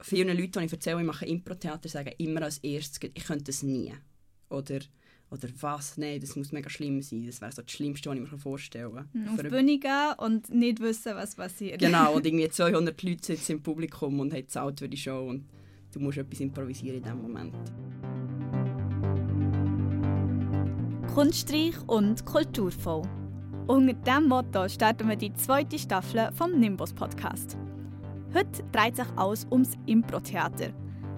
[0.00, 3.62] vielen Leuten, die ich erzähle, ich mache Impro-Theater, sagen immer als erstes, ich könnte das
[3.62, 3.92] nie.
[4.48, 4.80] Oder,
[5.30, 7.26] oder was, nein, das muss mega schlimm sein.
[7.26, 9.28] Das wäre so das Schlimmste, was ich mir vorstellen kann.
[9.28, 11.80] Auf die Bühne gehen und nicht wissen, was passiert.
[11.80, 15.46] Genau, und irgendwie 200 Leute sitzen im Publikum und haben zahlt für die Show und
[15.92, 17.54] du musst etwas improvisieren in diesem Moment.
[21.14, 23.02] Kunstreich und kulturvoll.
[23.66, 27.56] Unter diesem Motto starten wir die zweite Staffel vom Nimbus Podcast.
[28.32, 30.68] Heute dreht sich alles ums Impro-Theater.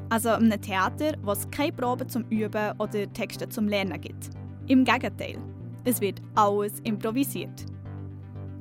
[0.09, 4.31] Also um ein Theater, wo es keine Proben zum Üben oder Texte zum Lernen gibt.
[4.67, 5.37] Im Gegenteil,
[5.85, 7.67] es wird alles improvisiert.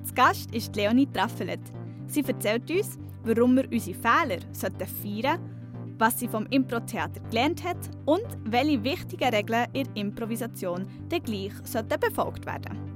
[0.02, 1.62] Das Gast ist Leonie Traffelet.
[2.08, 7.90] Sie erzählt uns, warum wir unsere Fehler feiern sollten, was sie vom Impro-Theater gelernt hat
[8.06, 12.91] und welche wichtigen Regeln in Improvisation dann gleich sollten befolgt werden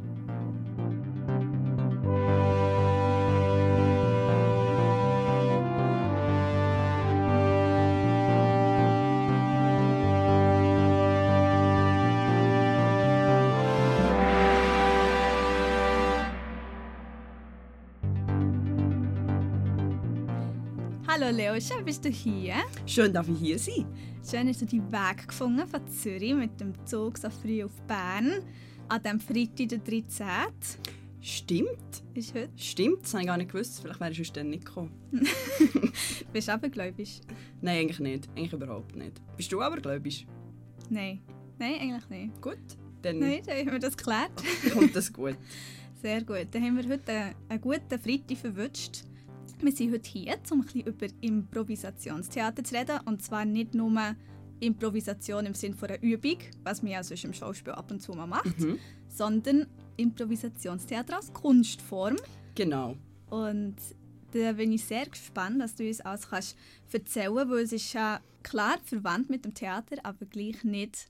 [21.17, 22.55] Hallo Leo, schön bist du hier.
[22.85, 23.85] Schön, dass ich hier sein.
[24.29, 28.43] Schön hast du deinen Weg gefunden von Zürich mit dem Zug so früh auf Bern
[28.89, 30.27] an diesem Freitag, der 13.
[31.21, 32.03] Stimmt.
[32.13, 32.49] Ist heute?
[32.57, 33.79] Stimmt, das habe ich gar nicht gewusst.
[33.79, 34.91] Vielleicht wäre ich dann nicht gekommen.
[36.33, 37.21] bist du abergläubisch?
[37.61, 38.29] Nein, eigentlich nicht.
[38.35, 39.21] Eigentlich überhaupt nicht.
[39.37, 40.25] Bist du abergläubisch?
[40.89, 41.21] Nein.
[41.57, 42.41] Nein, eigentlich nicht.
[42.41, 42.57] Gut,
[43.01, 43.19] dann...
[43.19, 44.31] Nein, dann haben wir das geklärt.
[44.73, 45.37] kommt das gut.
[46.01, 46.47] Sehr gut.
[46.51, 49.05] Dann haben wir heute einen guten Freitag verwünscht.
[49.61, 52.99] Wir sind heute hier, um ein bisschen über Improvisationstheater zu reden.
[53.05, 54.15] Und zwar nicht nur
[54.59, 58.27] Improvisation im Sinne einer Übung, was man ja sonst im Schauspiel ab und zu mal
[58.27, 58.79] macht, mhm.
[59.07, 59.67] sondern
[59.97, 62.17] Improvisationstheater als Kunstform.
[62.55, 62.95] Genau.
[63.29, 63.75] Und
[64.31, 66.57] da bin ich sehr gespannt, dass du uns alles kannst
[66.91, 71.09] erzählen kannst, weil es ist ja klar verwandt mit dem Theater, aber gleich nicht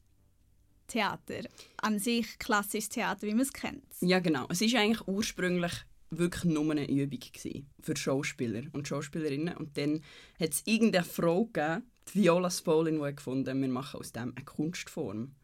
[0.87, 1.41] Theater.
[1.77, 3.83] An sich klassisches Theater, wie man es kennt.
[4.01, 4.45] Ja, genau.
[4.49, 5.73] Es ist eigentlich ursprünglich
[6.09, 9.55] wirklich nur eine Übung gewesen für Schauspieler und Schauspielerinnen.
[9.57, 10.01] Und dann
[10.39, 11.83] hat es irgendeine Frau gegeben,
[12.13, 15.35] die Viola Spolin, die gefunden wir machen aus dem eine Kunstform.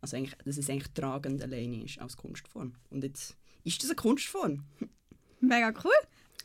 [0.00, 2.74] Also eigentlich, dass es eigentlich tragend alleine ist als Kunstform.
[2.90, 4.64] Und jetzt ist das eine Kunstform.
[5.40, 5.92] Mega cool.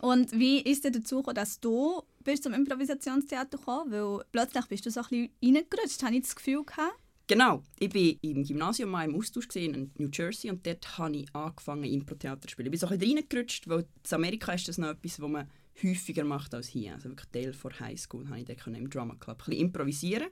[0.02, 3.91] Und wie ist es dazu gekommen, dass du bist zum Improvisationstheater gekommen?
[3.91, 6.96] Weil plötzlich bist du so ein bisschen reingerutscht, habe ich das Gefühl gehabt.
[7.28, 11.36] Genau, ich war im Gymnasium mal im Austausch in New Jersey und dort habe ich
[11.36, 12.68] angefangen, Impro-Theater zu spielen.
[12.68, 15.50] Ich bin so ein bisschen reingerutscht, weil in Amerika ist das noch etwas, was man
[15.81, 16.94] häufiger macht als hier.
[16.94, 20.28] Also wirklich Teil von Highschool habe ich dort im Drama Club ein bisschen improvisieren.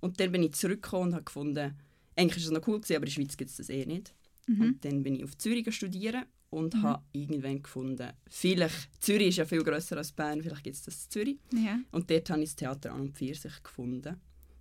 [0.00, 1.74] Und dann bin ich zurückgekommen und habe gefunden,
[2.16, 4.14] eigentlich war es noch cool, gewesen, aber in der Schweiz gibt es das eh nicht.
[4.46, 4.60] Mhm.
[4.60, 6.82] Und dann bin ich auf Zürich studieren und mhm.
[6.82, 11.04] habe irgendwann gefunden, vielleicht, Zürich ist ja viel grösser als Bern, vielleicht gibt es das
[11.04, 11.38] in Zürich.
[11.54, 11.78] Ja.
[11.92, 14.20] Und dort habe ich das Theater an und für sich gefunden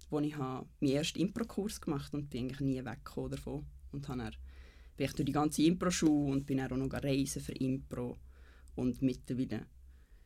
[0.09, 3.65] wo ich meinen ersten Impro-Kurs gemacht habe und bin eigentlich nie weggekommen davon.
[3.91, 4.35] Und habe dann,
[4.97, 8.17] bin ich durch die ganze Impro-Schule und bin dann auch noch reisen für Impro.
[8.75, 9.65] Und mittlerweile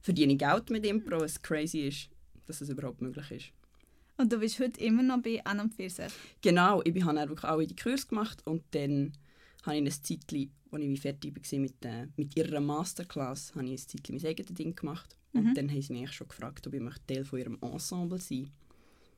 [0.01, 2.09] verdiene ich Geld mit Impro, was crazy ist,
[2.45, 3.53] dass das überhaupt möglich ist.
[4.17, 6.13] Und du bist heute immer noch bei An und Pfirsich?
[6.41, 9.13] Genau, ich habe dann wirklich alle die Kurs gemacht und dann
[9.63, 13.71] habe ich ein Zeitchen, als ich fertig war mit, äh, mit ihrer Masterclass, habe ich
[13.71, 15.17] ein Zeitchen mein eigenes Ding gemacht.
[15.33, 15.53] Und mhm.
[15.55, 18.53] dann haben sie mich schon gefragt, ob ich Teil von ihrem Ensemble sein möchte.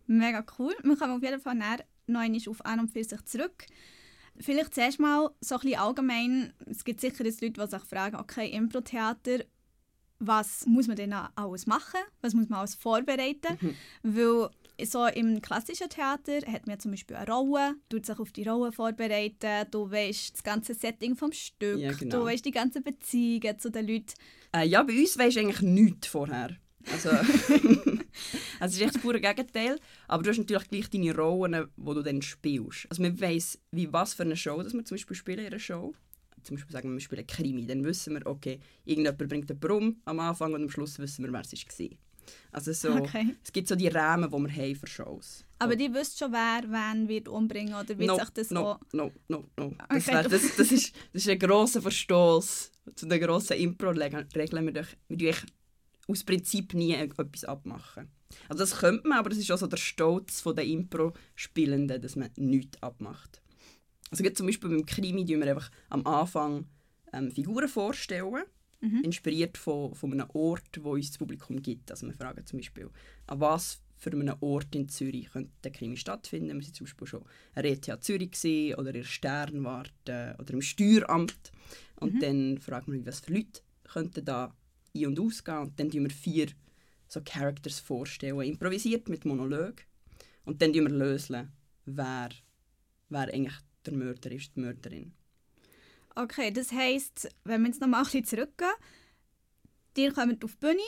[0.08, 0.76] Mega cool.
[0.84, 3.66] Wir kommen auf jeden Fall noch einmal auf an und für sich zurück.
[4.40, 6.54] Vielleicht zuerst mal so ein bisschen allgemein.
[6.66, 9.46] Es gibt sicher jetzt Leute, die sich fragen, okay, Impro-Theater,
[10.20, 12.00] was muss man denn alles machen?
[12.22, 13.58] Was muss man alles vorbereiten?
[13.62, 13.76] Mhm.
[14.04, 14.50] Weil
[14.84, 18.72] so im klassischen Theater hat man zum Beispiel eine Rolle, tut sich auf die Rolle
[18.72, 22.20] vorbereiten, du weißt das ganze Setting vom Stück, ja, genau.
[22.20, 24.14] du weißt die ganzen Beziehungen zu den Leuten.
[24.54, 26.58] Äh, ja, bei uns weisst du eigentlich nichts vorher.
[26.92, 27.10] Also,
[28.60, 29.80] also es ist echt das pure Gegenteil.
[30.08, 32.88] Aber du hast natürlich gleich deine Rollen, die du dann spielst.
[32.90, 35.60] Also man weiss, wie was für eine Show dass wir zum Beispiel spielen in einer
[35.60, 35.94] Show.
[36.44, 37.66] Zum Beispiel sagen wir, wir spielen Krimi.
[37.66, 41.34] Dann wissen wir, okay, irgendjemand bringt einen Brumm am Anfang und am Schluss wissen wir,
[41.34, 41.98] wer es war.
[42.52, 43.36] Also so, okay.
[43.44, 45.46] es gibt so die Rahmen, die wir haben für Shows.
[45.60, 48.78] Aber und die wisst schon, wer wen wird umbringen oder wird no, sich das no,
[48.94, 49.74] no, no, no.
[49.90, 54.28] Das, wär, das, das, ist, das ist ein grosser Verstoß zu den grossen Impro-Regeln.
[54.32, 55.36] Wir, wir
[56.08, 58.10] aus Prinzip nie etwas abmachen.
[58.50, 62.30] Also das könnte man, aber das ist auch so der Stolz der Impro-Spielenden, dass man
[62.36, 63.42] nichts abmacht.
[64.12, 66.66] Also zum Beispiel beim Krimi tun wir einfach am Anfang
[67.14, 68.44] ähm, Figuren vorstellen,
[68.82, 69.02] mhm.
[69.04, 71.92] inspiriert von, von einem Ort, wo uns das Publikum gibt.
[71.92, 72.90] Also wir fragen zum Beispiel,
[73.28, 76.50] an was für einen Ort in Zürich könnte der Krimi stattfinden.
[76.50, 77.24] Wir waren zum Beispiel schon
[77.56, 81.52] in ETH Zürich gewesen, oder in der Sternwarte oder im Steueramt.
[81.96, 82.20] Und mhm.
[82.20, 84.54] dann fragen wir, was für Leute könnten da
[84.96, 85.58] ein- und ausgehen.
[85.60, 86.48] Und dann tun wir vier
[87.08, 89.76] so Characters vorstellen, improvisiert mit Monolog.
[90.46, 91.52] Und dann lösen wir lösen,
[91.86, 92.30] wer,
[93.10, 93.56] wer eigentlich
[93.86, 95.14] der Mörder ist, die Mörderin.
[96.16, 98.72] Okay, das heisst, wenn wir jetzt noch mal ein bisschen zurückgehen,
[99.98, 100.82] ihr kommt auf die Bühne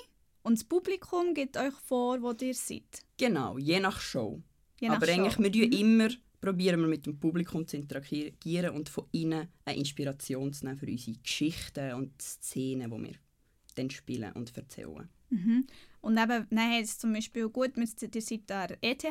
[0.43, 3.03] und das Publikum gibt euch vor, wo ihr seid.
[3.17, 4.41] Genau, je nach Show.
[4.79, 5.11] Je nach Aber Show.
[5.13, 5.73] eigentlich, wir Mhm.
[5.73, 6.09] immer
[6.39, 10.85] probieren wir mit dem Publikum zu interagieren und von ihnen eine Inspiration zu nehmen für
[10.87, 13.15] unsere Geschichten und Szenen, die wir
[13.77, 15.09] dann spielen und erzählen.
[15.29, 15.67] Mhm.
[16.01, 19.03] Und eben, dann heisst es zum Beispiel, gut, müsst ihr seid der ETH,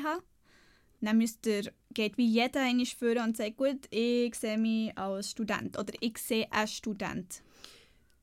[1.00, 5.30] dann müsst ihr, geht wie jeder einmal führen und sagt, gut, ich sehe mich als
[5.30, 7.42] Student oder ich sehe einen Student.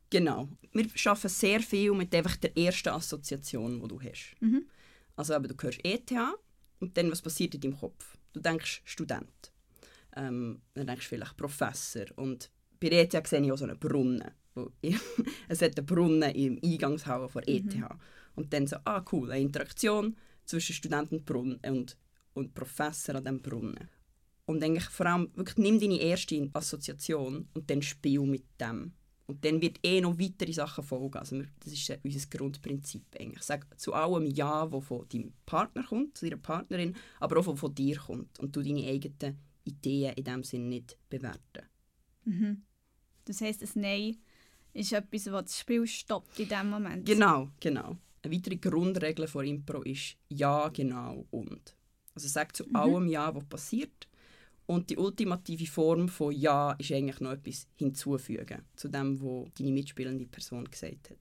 [0.10, 0.48] Genau.
[0.72, 4.36] Wir arbeiten sehr viel mit einfach der ersten Assoziation, die du hast.
[4.42, 4.66] Mhm.
[5.16, 6.12] Also eben, du hörst ETH
[6.80, 8.18] und dann, was passiert in deinem Kopf?
[8.34, 9.52] Du denkst Student.
[10.16, 12.06] Ähm, dann denkst du vielleicht Professor.
[12.16, 14.24] Und bei ETH sehe ich auch so einen Brunnen.
[15.48, 17.76] Es hat einen Brunnen im Eingangshalle von ETH.
[18.36, 20.16] Und dann so, ah cool, eine Interaktion
[20.46, 21.98] zwischen Student und,
[22.34, 23.90] und, Professor an diesem Brunnen.
[24.46, 28.94] Und eigentlich vor allem, wirklich nimm deine erste Assoziation und dann spiel mit dem.
[29.26, 31.18] Und dann wird eh noch weitere Sachen folgen.
[31.18, 33.42] Also das ist unser Grundprinzip eigentlich.
[33.44, 37.60] Sag zu allem Ja, was von deinem Partner kommt, zu deiner Partnerin, aber auch was
[37.60, 38.38] von dir kommt.
[38.40, 41.70] Und du deine eigenen Ideen in diesem Sinne nicht bewerten.
[42.26, 42.64] Mhm.
[43.24, 44.18] Das heisst, ein Nein
[44.74, 47.06] ist etwas, was das Spiel stoppt in dem Moment.
[47.06, 47.98] Genau, genau.
[48.24, 51.76] Eine weitere Grundregel von Impro ist Ja, genau und.
[52.16, 54.08] Also sag zu allem Ja, was passiert.
[54.66, 59.72] Und die ultimative Form von Ja ist eigentlich noch etwas hinzufügen zu dem, was deine
[59.72, 61.18] mitspielende Person gesagt hat.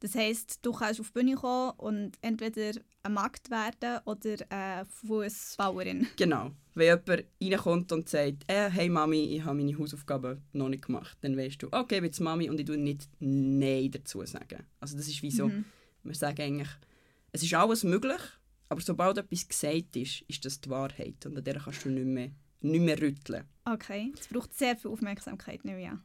[0.00, 4.84] Das heisst, du kannst auf die Bühne kommen und entweder eine Magd werden oder eine
[4.84, 6.08] Fußbauerin.
[6.16, 6.50] Genau.
[6.74, 11.16] Wenn jemand reinkommt und sagt, äh, hey Mami, ich habe meine Hausaufgaben noch nicht gemacht,
[11.20, 14.66] dann weißt du, okay, ich bin Mami und ich tue nicht Nein dazu sagen.
[14.80, 15.64] Also das ist wie so, Mhm.
[16.02, 16.70] wir sagen eigentlich,
[17.32, 18.20] es ist alles möglich,
[18.68, 22.06] aber sobald etwas gesagt ist, ist das die Wahrheit und an der kannst du nicht
[22.06, 22.30] mehr,
[22.60, 23.44] nicht mehr rütteln.
[23.64, 26.02] Okay, es braucht sehr viel Aufmerksamkeit, nehme ich an.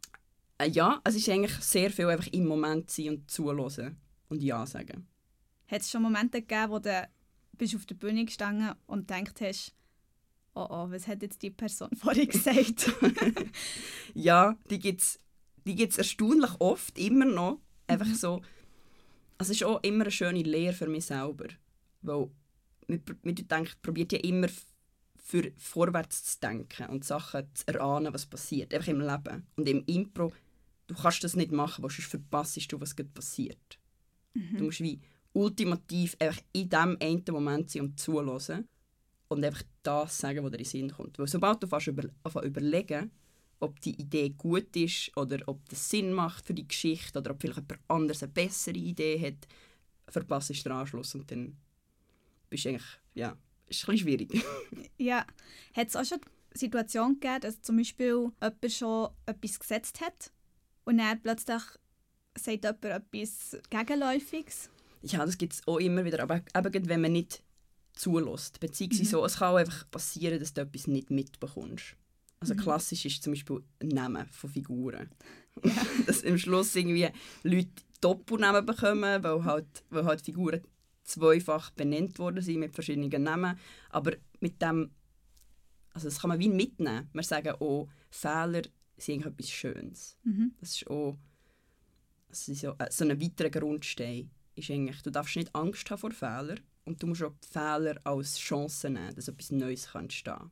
[0.60, 4.66] Äh, ja, es ist eigentlich sehr viel einfach im Moment sein und zuhören und Ja
[4.68, 5.07] sagen.
[5.68, 7.10] Hat es schon Momente gegeben, wo du
[7.54, 9.74] bist auf der Bühne gestanden und gedacht hast,
[10.55, 12.91] oh oh, was hat jetzt die Person vorhin gesagt?
[14.13, 15.19] Ja, die gibt es
[15.65, 17.59] die gibt's erstaunlich oft, immer noch.
[17.85, 18.41] Einfach so.
[19.37, 21.47] Also es ist auch immer eine schöne Lehre für mich selber.
[22.01, 22.29] Weil
[22.87, 24.47] man, man denkt, probiert ja immer
[25.17, 28.73] für vorwärts zu denken und Sachen zu erahnen, was passiert.
[28.73, 29.45] Einfach im Leben.
[29.57, 30.33] Und im Impro,
[30.87, 33.79] du kannst das nicht machen, weil sonst verpasst du, was gerade passiert.
[34.33, 35.01] Du musst wie
[35.33, 38.67] ultimativ einfach in dem einen Moment sein und zuhören
[39.29, 41.17] und einfach das sagen, was dir in den Sinn kommt.
[41.17, 43.11] Weil sobald du fast über, anfängst überlegen,
[43.59, 47.41] ob die Idee gut ist oder ob das Sinn macht für die Geschichte oder ob
[47.41, 49.47] vielleicht jemand anderes eine bessere Idee hat,
[50.07, 51.57] verpasst du den Anschluss und dann
[52.49, 53.37] bist du eigentlich, ja,
[53.67, 54.43] ist ein bisschen schwierig.
[54.97, 55.25] ja,
[55.73, 56.19] hat es auch schon
[56.53, 60.31] die Situation gegeben, dass zum Beispiel jemand schon etwas gesetzt hat
[60.85, 61.61] und dann plötzlich
[62.35, 64.69] sagt jemand etwas Gegenläufiges?
[65.01, 67.43] ja, das gibt es auch immer wieder, aber eben wenn man nicht
[67.99, 68.59] zulässt.
[68.59, 71.95] Beziehungsweise so, es kann auch einfach passieren, dass du etwas nicht mitbekommst.
[72.39, 75.09] Also klassisch ist zum Beispiel Namen von Figuren.
[76.07, 77.09] dass am Schluss irgendwie
[77.43, 80.61] Leute Doppelnamen bekommen, weil halt, weil halt Figuren
[81.03, 83.59] zweifach benannt worden sind mit verschiedenen Namen.
[83.89, 84.91] Aber mit dem,
[85.94, 87.09] also das kann man wie mitnehmen.
[87.11, 88.61] Wir sagen auch, Fehler
[88.95, 90.18] sind etwas Schönes.
[90.23, 90.53] Mhm.
[90.61, 91.18] Das ist auch
[92.29, 94.29] das ist so, äh, so ein weiterer Grundstein.
[94.56, 98.37] Ist eigentlich, du darfst nicht Angst haben vor Fehlern und du musst auch Fehler als
[98.37, 100.51] Chance nehmen, dass etwas Neues kann entstehen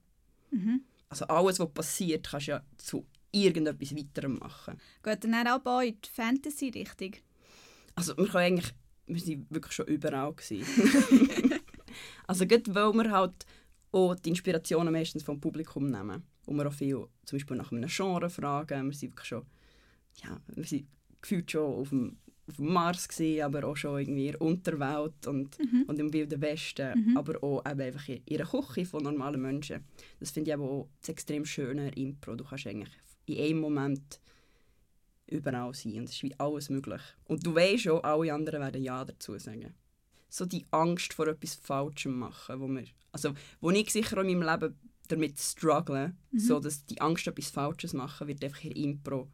[0.50, 0.86] Mhm.
[1.10, 4.80] Also alles, was passiert, kannst du ja zu irgendetwas weiterem machen.
[5.04, 7.16] Geht dann auch in die Fantasy-Richtung?
[7.96, 8.74] Also wir können eigentlich,
[9.08, 10.66] wir sind wirklich schon überall gewesen.
[12.28, 13.46] also gerade weil wir halt
[13.92, 16.24] auch die Inspirationen meistens vom Publikum nehmen.
[16.46, 18.90] Und wir auch viel zum Beispiel nach einem Genre fragen.
[18.90, 19.46] Wir sind wirklich schon,
[20.24, 20.88] ja, wir sind
[21.22, 22.18] gefühlt schon auf dem
[22.58, 27.44] Mars gewesen, aber auch schon irgendwie in der Unterwelt und, und im Wilden Westen, aber
[27.44, 29.84] auch eben einfach in ihrer Küche von normalen Menschen.
[30.20, 32.36] Das finde ich aber auch das extrem schöne Impro.
[32.36, 32.92] Du kannst eigentlich
[33.26, 34.20] in einem Moment
[35.30, 37.02] überall sein und es ist wie alles möglich.
[37.26, 39.74] Und du weißt schon, alle anderen werden Ja dazu sagen.
[40.30, 44.50] So die Angst vor etwas Falschem machen, wo, wir, also, wo ich sicher in meinem
[44.50, 44.76] Leben
[45.10, 49.30] damit struggle, so dass die Angst, etwas Falsches machen, wird einfach in Impro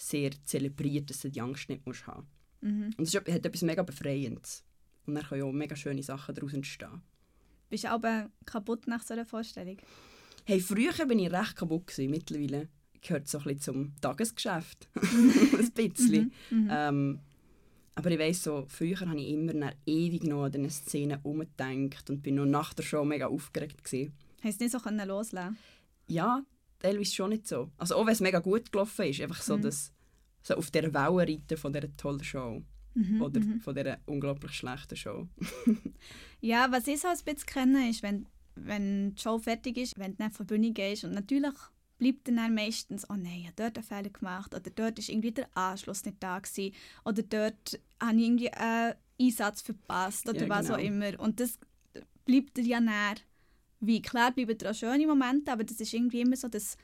[0.00, 2.26] sehr zelebriert, dass du die Angst nicht musst haben
[2.62, 2.90] Mhm.
[2.98, 4.62] Und es ist, hat etwas mega Befreiendes.
[5.06, 7.00] Und dann können ja auch mega schöne Sachen daraus entstehen.
[7.70, 9.78] Bist du aber kaputt nach so einer Vorstellung?
[10.44, 11.86] Hey, früher war ich recht kaputt.
[11.86, 12.10] Gewesen.
[12.10, 12.68] Mittlerweile
[13.00, 14.90] gehört es so ein bisschen zum Tagesgeschäft.
[14.96, 16.32] ein bisschen.
[16.50, 17.20] Ähm,
[17.94, 22.10] Aber ich weiss so, früher habe ich immer nach ewig noch an diesen Szenen umgedacht
[22.10, 23.82] und bin noch nach der Show mega aufgeregt.
[23.84, 24.12] Gewesen.
[24.42, 25.56] Hast du nicht so können loslassen
[26.08, 26.42] Ja,
[26.80, 27.70] teilweise schon nicht so.
[27.78, 29.62] Also auch wenn es mega gut gelaufen ist, einfach so, Mhm.
[29.62, 29.92] dass
[30.42, 32.62] so auf der Welle reiten von dieser tollen Show.
[32.94, 33.60] Mhm, Oder mhm.
[33.60, 35.28] von dieser unglaublich schlechten Show.
[36.40, 40.12] Ja, was ich so ein bisschen kenne, ist, wenn, wenn die Show fertig ist, wenn
[40.12, 41.54] du dann von der Bühne gehst und natürlich
[41.98, 45.32] bleibt dann, meistens, oh nein, ich habe dort einen Fehler gemacht oder dort war irgendwie
[45.32, 50.48] der Anschluss nicht da gewesen, oder dort habe ich irgendwie einen Einsatz verpasst oder Ja,
[50.48, 51.06] was auch genau.
[51.06, 51.20] immer.
[51.20, 51.58] Und das
[52.24, 53.16] bleibt dir ja näher.
[53.80, 56.76] Wie, klar bleiben dir auch schöne Momente, aber das ist irgendwie immer so das,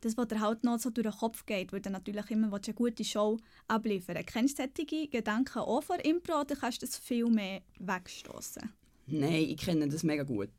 [0.00, 2.74] das was dir halt noch so durch den Kopf geht, weil du natürlich immer eine
[2.74, 7.26] gute Show abliefern Kennst du solche Gedanken auch vor Impro oder kannst du das viel
[7.26, 8.72] mehr wegstoßen?
[9.06, 10.50] Nein, ich kenne das mega gut.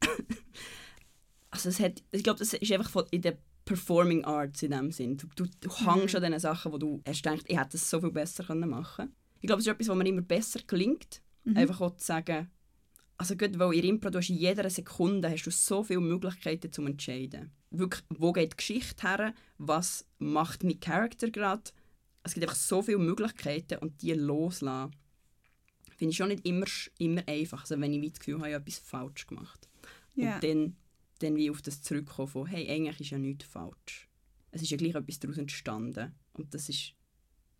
[1.50, 4.92] also es hat, ich glaube, das ist einfach von, in der Performing Arts in dem
[4.92, 5.18] Sinn.
[5.18, 8.00] Du, du, du hängst an diesen Sachen, wo du hast gedacht, ich hätte es so
[8.00, 11.20] viel besser können machen Ich glaube, es ist etwas, was mir immer besser gelingt.
[11.54, 12.50] Einfach auch zu sagen,
[13.18, 16.72] also gut, weil in Impro du hast in jeder Sekunde hast du so viele Möglichkeiten
[16.72, 17.50] zum entscheiden.
[17.70, 19.34] Wirklich, wo geht die Geschichte her?
[19.58, 21.70] Was macht mein Charakter gerade?
[22.22, 24.92] Es gibt einfach so viele Möglichkeiten und die loslassen
[25.98, 26.66] finde ich schon nicht immer,
[26.98, 27.62] immer einfach.
[27.62, 29.68] Also wenn ich das Gefühl habe, ich habe etwas falsch gemacht.
[30.14, 30.36] Ja.
[30.36, 30.76] Und dann,
[31.18, 34.08] dann wie auf das zurückkommen von, hey, eigentlich ist ja nichts falsch.
[34.52, 36.14] Es ist ja gleich etwas daraus entstanden.
[36.34, 36.94] Und das ist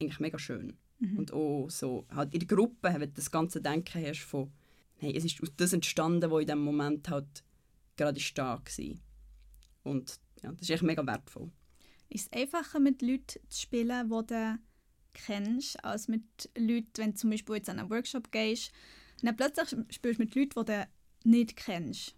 [0.00, 0.76] eigentlich mega schön.
[1.00, 1.18] Mhm.
[1.18, 4.52] Und auch so, halt in der Gruppe, wenn du das ganze Denken hast von,
[4.98, 7.44] hey, es ist aus das entstanden, was in dem Moment halt
[7.96, 8.94] gerade stark war.
[9.84, 11.50] Und ja, das ist echt mega wertvoll.
[12.08, 14.58] Ist es einfacher, mit Leuten zu spielen, die du
[15.12, 18.72] kennst, als mit Leuten, wenn du zum Beispiel jetzt an einen Workshop gehst,
[19.20, 20.88] und dann plötzlich spielst du mit Leuten, die du
[21.24, 22.14] nicht kennst.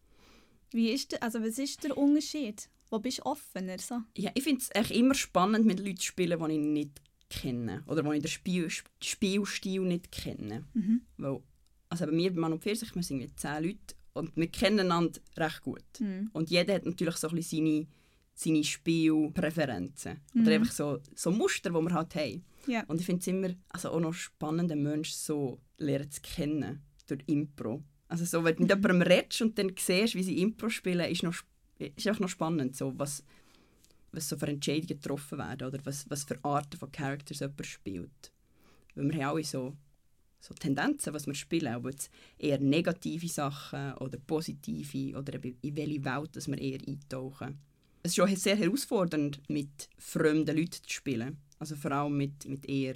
[0.71, 2.69] Wie ist der, also was ist der Unterschied?
[2.91, 3.79] Wo bist du offener?
[3.79, 4.03] So?
[4.17, 7.83] Ja, ich finde es echt immer spannend, mit Leuten zu spielen, die ich nicht kenne.
[7.87, 8.69] Oder die ich den Spiel,
[9.01, 10.67] Spielstil nicht kenne.
[10.75, 11.03] Mhm.
[11.17, 11.43] Weil,
[11.91, 15.21] also bei mir, bei Mann und Pfirsich, wir sind zehn Leute und wir kennen einander
[15.37, 15.85] recht gut.
[15.99, 16.31] Mhm.
[16.33, 17.87] Und jeder hat natürlich so ein bisschen seine,
[18.35, 20.21] seine Spielpräferenzen.
[20.33, 20.43] Mhm.
[20.43, 22.45] Oder einfach so, so Muster, die wir halt haben.
[22.67, 22.85] Ja.
[22.87, 26.83] Und ich finde es immer also auch noch spannend, einen Menschen so lernen zu kennen
[27.07, 27.83] durch Impro.
[28.09, 31.23] Also so, wenn du mit jemandem redest und dann siehst, wie sie Impro spielen, ist,
[31.23, 31.35] noch,
[31.79, 33.25] ist einfach noch spannend, so, was,
[34.13, 38.33] was so für Entscheidungen getroffen werden oder was, was für Arten von Characters jemand spielt.
[38.95, 39.77] Weil wir haben alle so,
[40.41, 46.05] so Tendenzen, was wir spielen, ob jetzt eher negative Sachen oder positive oder in welche
[46.05, 47.59] Welt dass wir eher eintauchen.
[48.03, 51.37] Es ist schon sehr herausfordernd, mit fremden Leuten zu spielen.
[51.59, 52.95] Also vor allem mit, mit eher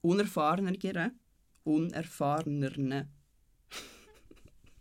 [0.00, 1.18] unerfahreneren,
[1.64, 3.08] unerfahreneren.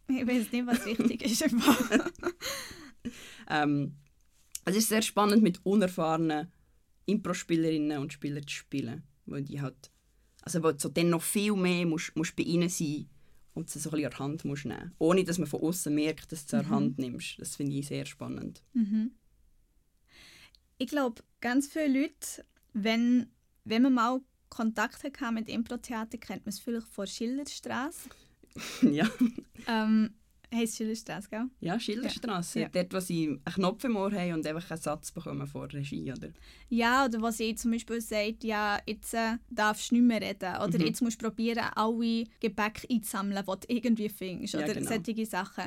[0.08, 1.46] Ich weiß nicht, was wichtig ist.
[3.50, 3.98] Ähm,
[4.64, 6.52] es ist sehr spannend, mit unerfahrenen
[7.06, 9.91] Impro-Spielerinnen und Spielern zu spielen, weil die halt,
[10.42, 13.08] also weil du dann noch viel mehr musst, musst bei ihnen sein
[13.54, 15.94] und sie so ein bisschen an die Hand musst nehmen, ohne dass man von außen
[15.94, 17.40] merkt, dass du sie an die Hand nimmst.
[17.40, 18.64] Das finde ich sehr spannend.
[18.74, 19.12] Mhm.
[20.78, 23.28] Ich glaube, ganz viele Leute, wenn,
[23.66, 28.10] wenn man mal Kontakt hatte mit Impro-Theater, kennt man es vielleicht von Schillerstraße.
[28.82, 29.10] ja.
[29.68, 30.16] Ähm,
[30.54, 31.46] heisst Schillerstraße, gell?
[31.60, 32.70] ja, Schilderstraße, Ja.
[32.70, 35.80] dort, wo sie einen Knopf im Ohr haben und einfach einen Satz bekommen vor der
[35.82, 36.30] Regie, oder?
[36.70, 40.56] Ja, oder was sie zum Beispiel sagt, ja, jetzt äh, darfst du nicht mehr reden.
[40.62, 40.86] Oder Mhm.
[40.86, 44.54] jetzt musst du probieren, alle Gebäck einzusammeln, die du irgendwie findest.
[44.54, 44.90] Ja, oder genau.
[44.90, 45.66] solche Sachen.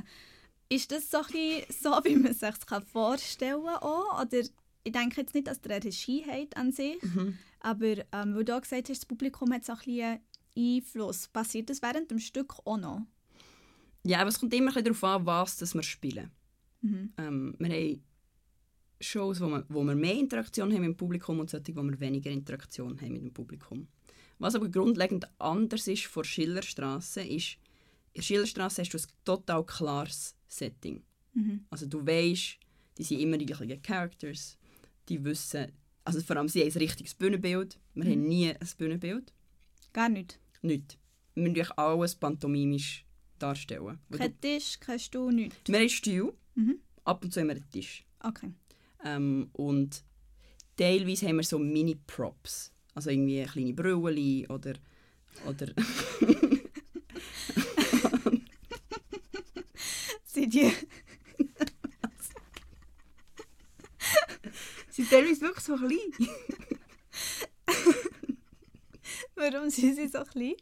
[0.69, 3.77] Ist das so, ein so wie man sich das vorstellen kann?
[3.77, 4.23] Auch?
[4.23, 4.41] Oder
[4.87, 7.39] ich denke jetzt nicht, dass der eine Regie hat an sich, Mhm.
[7.61, 10.19] aber ähm, weil du auch gesagt hast, das Publikum hat so ein bisschen
[10.57, 11.29] Einfluss.
[11.29, 13.03] Passiert das während dem Stück auch noch?
[14.07, 16.31] Ja, aber es kommt immer ein darauf an, was das wir spielen.
[16.83, 17.13] Mhm.
[17.17, 18.03] Ähm, wir haben
[19.01, 21.99] Shows, wo wir, wo wir mehr Interaktion haben mit dem Publikum und solche, wo wir
[22.01, 23.89] weniger Interaktion haben mit dem Publikum.
[24.39, 27.57] Was aber grundlegend anders ist vor Schillerstraße, ist,
[28.13, 31.03] in Schillerstraße hast du ein total klares Setting.
[31.35, 31.65] Mhm.
[31.71, 32.59] Also du weißt,
[32.99, 34.57] die sind immer die gleichen Characters,
[35.09, 35.73] die wissen,
[36.05, 37.79] also vor allem sie haben ein richtiges Bühnenbild.
[37.95, 38.11] Wir Mhm.
[38.11, 39.33] haben nie ein Bühnenbild,
[39.93, 40.39] Gar nicht.
[40.63, 40.99] nicht.
[41.35, 43.05] Wir müssen natürlich alles pantomimisch
[43.45, 43.99] darstellen.
[44.17, 45.57] Kein Tisch, kein Stuhl, nichts.
[45.67, 46.79] Wir haben Stuhl, Mhm.
[47.05, 48.05] ab und zu haben wir einen Tisch.
[48.21, 48.53] Okay.
[49.05, 50.03] Ähm, und
[50.77, 52.73] teilweise haben wir so Mini-Props.
[52.95, 54.75] Also irgendwie kleine Brüllen oder...
[55.47, 55.67] oder
[60.25, 60.73] Sind die...
[64.91, 66.13] sind teilweise wirklich so klein.
[69.37, 70.55] Warum sind sie so klein?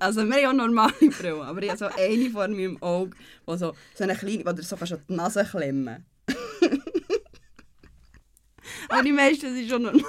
[0.00, 3.14] Also wir haben ja normale Brillen, aber ich habe so eine vor meinem Auge,
[3.46, 6.06] die so, so eine kleine, wo du so kannst an die Nase klemmen
[8.88, 10.02] Aber die meisten sind schon normale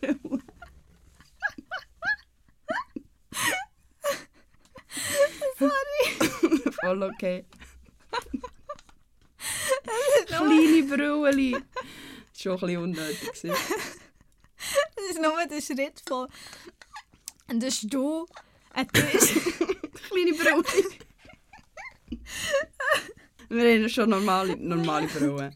[0.00, 0.42] Brillen.
[5.58, 6.72] Sorry.
[6.80, 7.44] Voll okay.
[10.26, 11.52] Kleine Brülli.
[11.52, 13.30] Das war schon ein bisschen unnötig.
[13.32, 16.28] Das ist nur der Schritt von
[17.48, 18.26] einem Stuhl,
[18.74, 19.34] ein Tisch.
[20.08, 20.98] Kleine Brülli.
[23.48, 25.54] Wir haben schon normale, normale Brillen.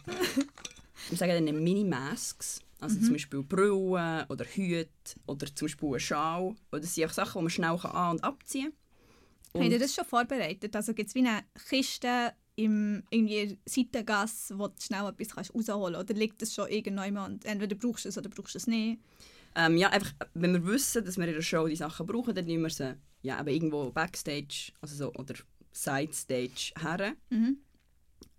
[1.08, 2.60] Wir sagen dann Mini-Masks.
[2.78, 4.90] Also zum Beispiel Brillen oder Hüte
[5.26, 6.54] oder zum Beispiel ein Schal.
[6.70, 8.72] Oder das sind einfach Sachen, die man schnell an- und abziehen
[9.52, 9.62] kann.
[9.62, 10.76] Habt ihr das schon vorbereitet?
[10.76, 15.94] Also gibt es wie eine Kiste im irgendwie Seitengasse, wo du schnell etwas kannst rausholen
[15.94, 16.10] kannst?
[16.10, 17.44] Oder liegt das schon irgendjemand?
[17.46, 19.00] Entweder brauchst du es oder brauchst du es nicht?
[19.58, 22.44] Ähm, ja, einfach, wenn wir wissen, dass wir in der Show die Sachen brauchen, dann
[22.44, 25.34] nehmen wir sie ja, eben irgendwo Backstage also so, oder
[25.72, 27.14] Sidestage her.
[27.30, 27.56] Mhm.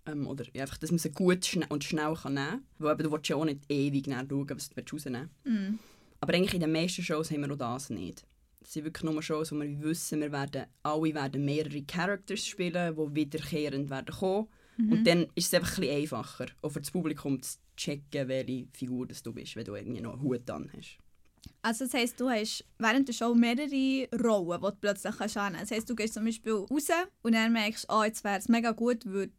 [0.05, 2.63] Ähm, oder ja, einfach, dass man sie gut schne und schnell kann nehmen kann.
[2.77, 5.79] Weil eben, du willst ja auch nicht ewig nach schauen, was du willst rausnehmen Mhm.
[6.19, 8.25] Aber eigentlich in den meisten Shows haben wir auch das nicht.
[8.61, 12.95] Das sind wirklich nur Shows, wo wir wissen, wir werden, alle werden mehrere Characters spielen,
[12.95, 14.47] die wiederkehrend werden kommen.
[14.77, 18.67] Und dann ist es einfach ein bisschen einfacher, auch für das Publikum zu checken, welche
[18.73, 20.99] Figur das du bist, wenn du irgendwie noch einen Hut an hast.
[21.67, 25.57] Also das heisst, du hast während der Show mehrere Rollen, die du plötzlich kannst annehmen
[25.57, 25.71] kannst.
[25.71, 26.87] Das heisst, du gehst zum Beispiel raus
[27.23, 29.33] und dann merkst du, oh, jetzt wäre es mega gut, würde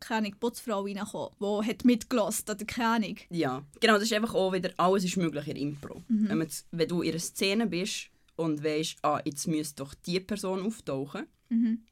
[0.00, 3.16] keine Ahnung, die Putzfrau reinkommen, die hat mitgelost oder keine Ahnung.
[3.28, 6.02] Ja, genau, das ist einfach auch wieder, alles ist möglich in der Impro.
[6.08, 10.18] Wenn, man wenn du in einer Szene bist und weißt, ah, jetzt müsste doch die
[10.20, 11.82] Person auftauchen, Mhm.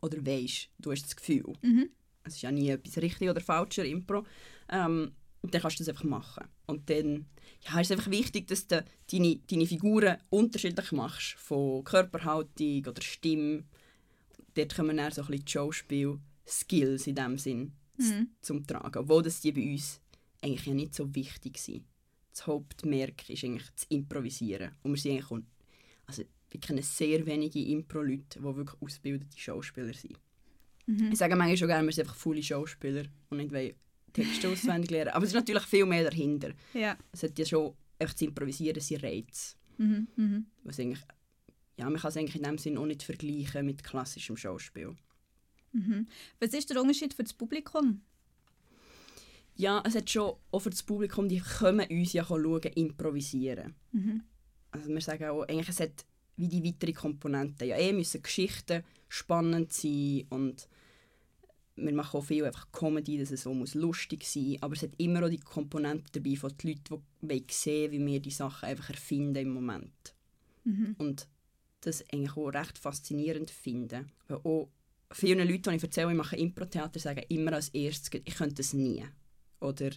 [0.00, 1.88] oder weißt, du hast das Gefühl, Mhm.
[2.24, 4.24] es ist ja nie etwas richtig oder falsch in der Impro,
[4.70, 5.12] ähm,
[5.50, 6.44] dann kannst du das einfach machen.
[6.66, 7.26] Und dann
[7.60, 13.02] ja, ist es einfach wichtig, dass du deine, deine Figuren unterschiedlich machst, von Körperhaltung oder
[13.02, 13.64] Stimme.
[14.54, 18.28] Dort kommen dann so ein bisschen die Schauspiel-Skills in dem Sinn Mhm.
[18.40, 18.98] zum Tragen.
[18.98, 20.00] Obwohl das die bei uns
[20.40, 21.84] eigentlich ja nicht so wichtig sind.
[22.30, 24.72] Das Hauptmerk ist eigentlich das Improvisieren.
[24.82, 25.44] Und wir sind eigentlich
[26.06, 30.18] also wir kennen sehr wenige Impro-Leute, die wirklich ausgebildete Schauspieler sind.
[30.86, 31.12] Mhm.
[31.12, 33.76] Ich sage manchmal schon gerne, wir sind einfach volle Schauspieler und nicht
[34.12, 35.10] Texte auswendig lernen.
[35.10, 36.52] Aber es ist natürlich viel mehr dahinter.
[36.74, 36.96] Ja.
[37.12, 39.56] Es hat ja schon einfach zu improvisieren, sind Reize.
[39.78, 40.08] Mhm.
[40.16, 40.46] Mhm.
[40.64, 41.04] Was eigentlich,
[41.76, 44.96] ja, man kann es eigentlich in dem Sinn auch nicht vergleichen mit klassischem Schauspiel.
[45.72, 46.06] Mhm.
[46.40, 48.02] Was ist der Unterschied für das Publikum?
[49.54, 53.74] Ja, es hat schon auch für das Publikum, die kommen uns ja schauen, improvisieren.
[53.92, 54.22] Mhm.
[54.70, 57.68] Also wir sagen auch, eigentlich es hat wie die weiteren Komponenten.
[57.68, 60.66] Ja, eh müssen Geschichten spannend sein und
[61.76, 64.62] wir machen auch viel einfach Comedy, dass es muss lustig sein muss.
[64.62, 68.20] Aber es hat immer auch die Komponente dabei von den Leuten, die sehen wie wir
[68.20, 70.14] die Sachen einfach erfinden im Moment.
[70.64, 70.94] Mhm.
[70.98, 71.28] Und
[71.80, 74.12] das eigentlich auch recht faszinierend finden.
[74.28, 74.68] Weil auch
[75.10, 78.72] viele Leute, die ich erzähle, ich mache Impro-Theater, sagen immer als erstes, ich könnte das
[78.72, 79.04] nie.
[79.60, 79.90] Oder,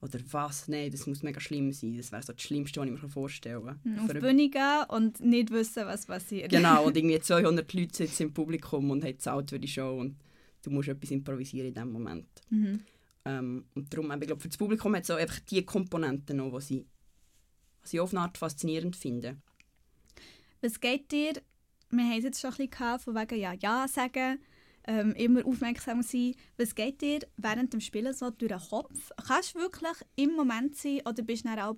[0.00, 1.96] oder was, nein, das muss mega schlimm sein.
[1.96, 3.80] Das wäre so das Schlimmste, was ich mir vorstellen kann.
[3.84, 3.98] Mhm.
[4.00, 6.50] Auf die Bühne gehen und nicht wissen, was passiert.
[6.50, 10.16] Genau, und irgendwie 200 Leute sitzen im Publikum und haben gezahlt für die Show und
[10.62, 12.28] du musst etwas improvisieren in dem Moment.
[12.50, 12.80] Mhm.
[13.24, 16.58] Ähm, und darum, ich glaube, für das Publikum hat es auch einfach die Komponenten noch,
[16.58, 16.86] die sie,
[17.84, 19.42] die sie auf eine Art faszinierend finden.
[20.60, 21.34] Was geht dir,
[21.90, 24.38] wir haben es jetzt schon ein bisschen gehabt, von wegen ja, ja sagen,
[24.84, 26.34] ähm, immer aufmerksam sein.
[26.56, 29.10] Was geht dir während dem Spielen so durch den Kopf?
[29.26, 31.76] Kannst du wirklich im Moment sein oder bist du dann auch,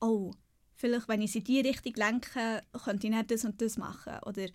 [0.00, 0.32] oh,
[0.74, 4.14] vielleicht wenn ich sie in die Richtung lenke, könnte ich nicht das und das machen?
[4.24, 4.46] Oder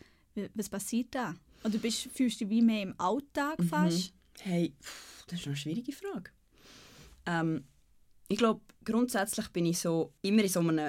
[0.56, 1.36] was passiert da?
[1.64, 4.14] Oder bist, fühlst du dich wie mehr im Alltag fast?
[4.42, 6.32] Hey, pff, das ist eine schwierige Frage.
[7.26, 7.66] Ähm,
[8.28, 10.80] ich glaube, grundsätzlich bin ich so immer in so einem,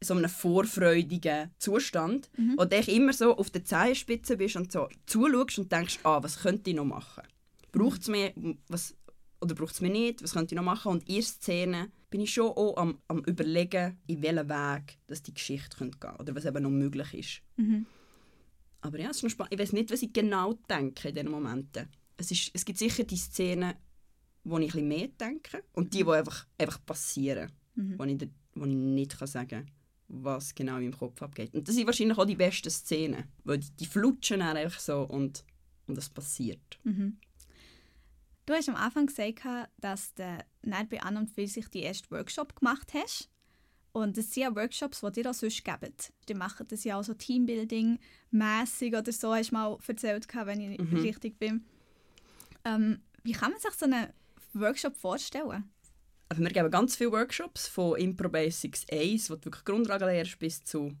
[0.00, 2.54] in so einem vorfreudigen Zustand, Mhm.
[2.58, 6.40] wo du immer so auf der Zehenspitze bist und so zuschaust und denkst, ah, was
[6.40, 7.22] könnte ich noch machen?
[7.70, 8.32] Braucht es mir,
[8.68, 8.96] was,
[9.40, 10.22] oder braucht es mir nicht?
[10.22, 10.90] Was könnte ich noch machen?
[10.92, 15.22] Und in der Szene bin ich schon auch am, am überlegen, in welchen Weg dass
[15.22, 17.42] die Geschichte könnte gehen oder was eben noch möglich ist.
[17.56, 17.86] Mhm.
[18.82, 19.52] Aber ja, es ist noch spannend.
[19.54, 21.88] Ich weiß nicht, was ich genau denke in diesen Momenten.
[22.16, 23.74] Es, ist, es gibt sicher die Szenen,
[24.44, 27.52] wo ich ein bisschen mehr denke und die, die einfach, einfach passieren.
[27.74, 27.98] Mhm.
[27.98, 29.70] Wo, ich, da- wo ich nicht kann sagen kann,
[30.08, 31.54] was genau in meinem Kopf abgeht.
[31.54, 33.24] Und das sind wahrscheinlich auch die besten Szenen.
[33.44, 35.44] Weil die, die flutschen dann einfach so und,
[35.86, 36.78] und es passiert.
[36.84, 37.18] Mhm.
[38.46, 39.42] Du hast am Anfang gesagt,
[39.78, 43.28] dass du dann bei An und für sich die ersten Workshop gemacht hast.
[43.92, 45.92] Und das sind ja Workshops, die dir auch sonst geben.
[46.28, 50.78] Die machen das ja auch so Teambuilding-mässig oder so, hast du mal erzählt, wenn ich
[50.80, 50.96] Mhm.
[51.00, 51.64] richtig bin.
[52.64, 54.08] Ähm, wie kann man sich so einen
[54.54, 55.64] Workshop vorstellen?
[56.28, 60.38] Also wir geben ganz viele Workshops von Impro Basics 1, wo du wirklich Grundlagen lernst,
[60.38, 60.92] bis zu,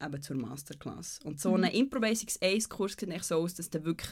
[0.00, 1.18] eben zur Masterclass.
[1.24, 1.64] Und so Mhm.
[1.64, 4.10] ein Impro Basics 1 Kurs sieht eigentlich so aus, dass du wirklich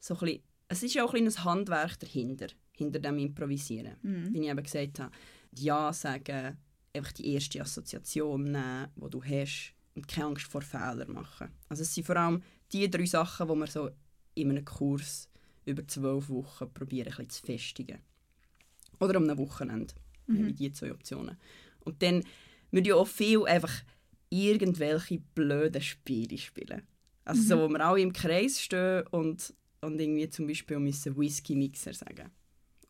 [0.00, 3.96] so ein bisschen, es ist ja auch ein kleines Handwerk dahinter, hinter dem Improvisieren.
[4.02, 4.34] Mhm.
[4.34, 5.12] Wie ich eben gesagt habe,
[5.56, 6.56] Ja sagen,
[6.94, 11.48] einfach die erste Assoziation nehmen, die du hast und keine Angst vor Fehlern machen.
[11.68, 13.90] Also es sind vor allem die drei Sachen, die wir so
[14.34, 15.28] in einem Kurs
[15.64, 17.98] über zwölf Wochen probieren ein bisschen zu festigen.
[19.00, 19.94] Oder um ein Wochenende.
[20.26, 20.54] Mhm.
[20.54, 21.36] Die zwei Optionen.
[21.80, 22.22] Und dann
[22.70, 23.72] müssen ja auch viel einfach
[24.30, 26.82] irgendwelche blöden Spiele spielen.
[27.24, 27.46] Also mhm.
[27.46, 32.30] so, wo wir alle im Kreis stehen und, und irgendwie zum Beispiel müssen Whisky-Mixer sagen.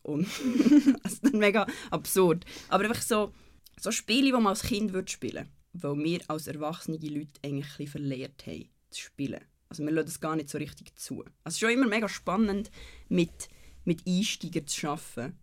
[0.01, 0.27] Und
[1.03, 2.45] das ist dann mega absurd.
[2.69, 3.33] Aber einfach so,
[3.79, 5.97] so Spiele, die man als Kind würde spielen würde.
[5.97, 9.41] Weil wir als erwachsene Leute eigentlich verlehrt haben, zu spielen.
[9.67, 11.21] Also wir lassen das gar nicht so richtig zu.
[11.21, 12.71] Also es ist schon immer mega spannend,
[13.09, 13.49] mit,
[13.83, 15.37] mit Einsteigern zu arbeiten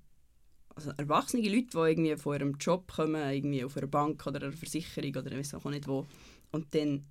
[0.75, 4.53] also erwachsene Leute, die irgendwie von ihrem Job kommen, irgendwie auf einer Bank oder einer
[4.53, 6.07] Versicherung oder ich weiß auch nicht wo,
[6.51, 7.05] und dann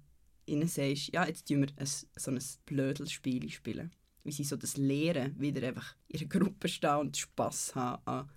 [0.45, 3.91] ihnen sagst, ja, jetzt tun wir ein, so ein Blödelspiel spielen.
[4.23, 8.29] Wie sie so das Lehren wieder einfach in einer Gruppe stehen und Spass haben an,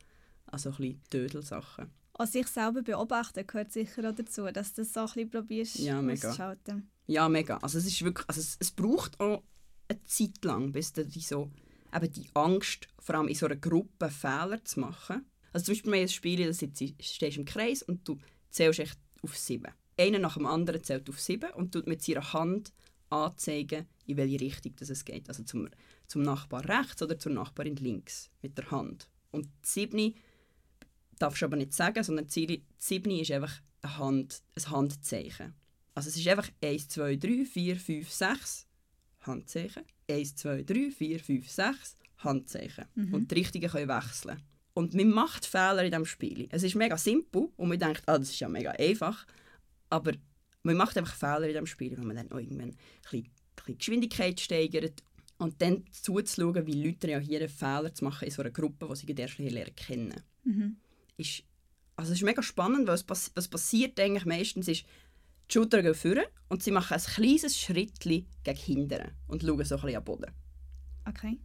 [0.47, 1.91] an so ein bisschen Dödelsachen.
[2.17, 5.79] Auch sich selber beobachten gehört sicher auch dazu, dass du das so ein bisschen probierst
[5.81, 6.57] ja, mega.
[7.07, 7.59] Ja, mega.
[7.59, 9.43] Also es ist wirklich, also es, es braucht auch
[9.89, 11.51] eine Zeit lang, bis du die so
[11.95, 15.27] eben die Angst, vor allem in so einer Gruppe Fehler zu machen.
[15.53, 18.19] Also zum Beispiel bei einem Spiel, da stehst du im Kreis und du
[18.51, 19.73] zählst echt auf sieben.
[19.97, 22.73] Einer nach dem anderen zählt auf sieben und tut mit seiner Hand
[23.11, 25.29] anzeigen, in welche Richtung das es geht.
[25.29, 25.69] Also zum,
[26.07, 29.09] zum Nachbar rechts oder zur Nachbarin links mit der Hand.
[29.31, 30.15] Und sieben
[31.19, 35.55] darfst du aber nicht sagen, sondern die sieben ist einfach eine Hand, ein Handzeichen.
[35.95, 38.67] Also es ist einfach 1, 2, 3, 4, 5, 6
[39.21, 39.85] Handzeichen.
[40.11, 42.85] 1, 2, 3, 4, 5, 6 Handzeichen.
[42.95, 43.15] Mhm.
[43.15, 44.41] Und die richtigen können wechseln.
[44.75, 46.49] Und man macht Fehler in diesem Spiel.
[46.51, 49.25] Es ist mega simpel und man denkt, ah, das ist ja mega einfach.
[49.89, 50.13] Aber
[50.65, 53.31] man macht einfach Fehler in diesem Spiel, wenn man dann irgendwann ein bisschen,
[53.69, 55.03] die Geschwindigkeit steigert.
[55.39, 59.13] Und dann zuzuschauen, wie Leute reagieren, Fehler zu machen in so einer Gruppe, die sie
[59.13, 60.23] erst lernen kennen.
[60.45, 60.77] Mhm.
[61.17, 61.45] Ist,
[61.97, 64.85] also es ist mega spannend, weil was, was passiert eigentlich meistens ist,
[65.49, 69.77] die Schultern gehen vorne und sie machen ein kleines Schritt gegen hinten und schauen so
[69.77, 70.33] ein bisschen am Boden.
[71.07, 71.39] Okay.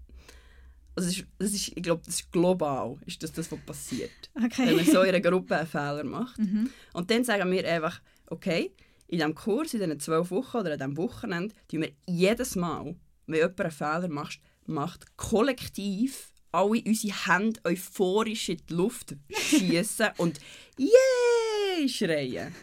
[0.96, 4.12] Also das ist, das ist, ich glaube, das ist global, ist das, das was passiert.
[4.36, 4.68] Okay.
[4.68, 6.38] Wenn man so in einer Gruppe einen Fehler macht.
[6.38, 6.70] Mhm.
[6.94, 8.74] Und dann sagen wir einfach, okay,
[9.08, 12.96] in diesem Kurs, in diesen zwölf Wochen oder an diesem Wochenende, tun wir jedes Mal,
[13.28, 20.10] wenn jemand einen Fehler macht, macht kollektiv alle unsere Hände euphorisch in die Luft schießen
[20.18, 20.40] und
[20.78, 22.54] «Yay!» schreien.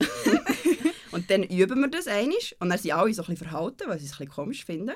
[1.12, 3.98] und dann üben wir das einig und dann sind alle so ein bisschen verhalten, weil
[3.98, 4.94] sie es ein bisschen komisch finden.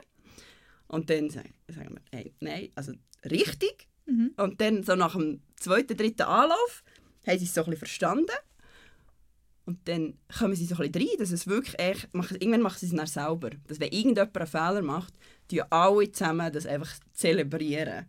[0.86, 2.92] Und dann sagen, wir, hey, nein, also
[3.24, 3.88] richtig.
[4.06, 4.32] Mhm.
[4.36, 6.84] Und dann so nach dem zweiten, dritten Anlauf
[7.26, 8.36] haben sie es so ein bisschen verstanden.
[9.66, 12.86] Und dann kommen sie so ein bisschen rein, dass es wirklich echt, irgendwann machen sie
[12.86, 13.50] es dann selber.
[13.66, 15.14] Dass wenn irgendjemand einen Fehler macht,
[15.50, 18.06] die alle zusammen das einfach zelebrieren.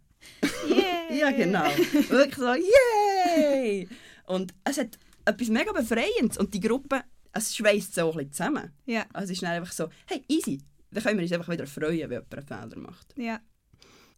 [1.10, 1.66] Ja, genau.
[2.10, 3.88] Wirklich so, yay!
[4.26, 6.38] Und es hat etwas mega Befreiendes.
[6.38, 8.72] Und die Gruppe, es schweißt so ein bisschen zusammen.
[8.86, 9.06] Ja.
[9.14, 10.62] Also es ist dann einfach so, hey, easy.
[10.92, 13.14] Dann können wir uns einfach wieder freuen, wenn jemand einen Fehler macht.
[13.18, 13.40] Ja.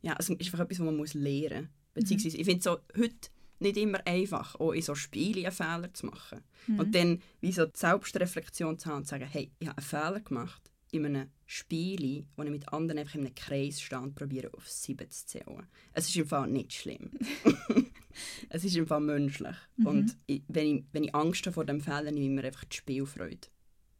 [0.01, 2.03] Ja, es ist einfach etwas, was man muss lernen muss.
[2.03, 2.41] Beziehungsweise, mhm.
[2.41, 6.05] ich finde es so, heute nicht immer einfach, auch in so Spielen einen Fehler zu
[6.05, 6.41] machen.
[6.67, 6.79] Mhm.
[6.79, 9.87] Und dann wie so die Selbstreflexion zu haben und zu sagen, hey, ich habe einen
[9.87, 14.13] Fehler gemacht in einem Spiel, wo ich mit anderen einfach in einem Kreis stehe und
[14.15, 15.65] probiere, auf sieben zu zählen.
[15.93, 17.09] Es ist im Fall nicht schlimm.
[18.49, 19.55] es ist im Fall menschlich.
[19.77, 19.87] Mhm.
[19.87, 22.65] Und ich, wenn, ich, wenn ich Angst habe vor dem Fehler, nehme ich mir einfach
[22.65, 23.47] die Spielfreude.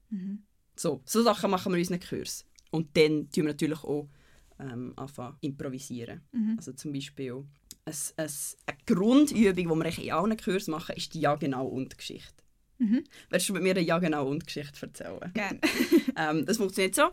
[0.10, 0.44] Mhm.
[0.76, 2.46] So, so Sachen machen wir in unseren Kurs.
[2.70, 4.10] Und dann tun wir natürlich auch
[4.60, 6.22] ähm, anfangen improvisieren.
[6.34, 6.56] Mhm.
[6.58, 7.46] Also zum Beispiel
[7.86, 8.30] ein, ein,
[8.66, 12.44] eine Grundübung, die wir in allen Kursen machen, ist die Ja-Genau- und Geschichte.
[12.80, 13.04] Mhm.
[13.30, 15.32] Willst du mit mir eine Ja-Genau- und Geschichte erzählen?
[15.34, 15.60] Gerne.
[16.16, 17.10] ähm, das funktioniert so.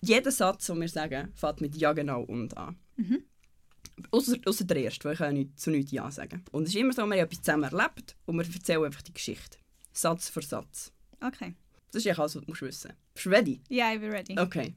[0.00, 2.76] Jeder Satz, den wir sagen, fängt mit Ja-Genau- und an.
[2.96, 3.24] Mhm.
[4.10, 6.44] Außer der erste, weil ich kann nicht, zu nichts Ja sagen.
[6.50, 9.12] Und es ist immer so, wir haben etwas zusammen erlebt und wir erzählen einfach die
[9.12, 9.58] Geschichte.
[9.92, 10.92] Satz für Satz.
[11.20, 11.54] Okay.
[11.94, 13.60] Das ist ja alles, was du musst wissen Bist du ready?
[13.68, 14.36] Ja, ich bin ready.
[14.36, 14.74] Okay.